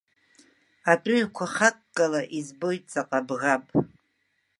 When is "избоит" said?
2.37-2.83